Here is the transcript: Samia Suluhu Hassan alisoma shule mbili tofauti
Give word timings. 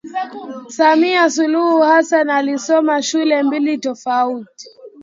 Samia 0.69 1.29
Suluhu 1.29 1.81
Hassan 1.81 2.29
alisoma 2.29 3.01
shule 3.03 3.43
mbili 3.43 3.77
tofauti 3.77 4.69